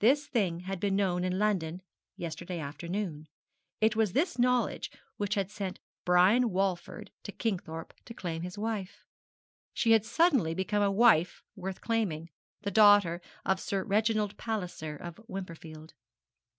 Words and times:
This 0.00 0.26
thing 0.26 0.60
had 0.64 0.78
been 0.78 0.94
known 0.96 1.24
in 1.24 1.38
London 1.38 1.80
yesterday 2.14 2.58
afternoon. 2.58 3.26
It 3.80 3.96
was 3.96 4.12
this 4.12 4.38
knowledge 4.38 4.90
which 5.16 5.34
had 5.34 5.50
sent 5.50 5.80
Brian 6.04 6.50
Walford 6.50 7.10
to 7.22 7.32
Kingthorpe 7.32 7.94
to 8.04 8.12
claim 8.12 8.42
his 8.42 8.58
wife. 8.58 9.06
She 9.72 9.92
had 9.92 10.04
suddenly 10.04 10.52
become 10.52 10.82
a 10.82 10.90
wife 10.92 11.42
worth 11.56 11.80
claiming 11.80 12.28
the 12.60 12.70
daughter 12.70 13.22
of 13.46 13.60
Sir 13.60 13.82
Reginald 13.82 14.36
Palliser 14.36 14.94
of 14.94 15.18
Wimperfield. 15.26 15.94